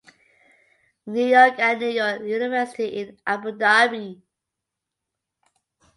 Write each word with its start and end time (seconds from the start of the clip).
New 1.05 1.27
York 1.27 1.59
and 1.59 1.79
New 1.79 1.89
York 1.89 2.23
University 2.23 2.85
in 2.87 3.19
Abu 3.27 3.51
Dhabi. 3.51 4.19